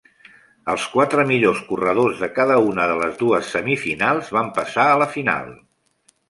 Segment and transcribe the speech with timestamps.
[0.75, 5.11] Els quatre millors corredors de cada una de les dues semifinals van passar a la
[5.19, 5.55] final.